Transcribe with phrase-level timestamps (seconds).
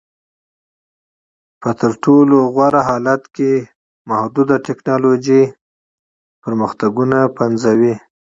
[1.61, 3.51] په تر ټولو غوره حالت کې
[4.09, 5.43] محدود ټکنالوژیکي
[6.43, 7.93] پرمختګونه پنځوي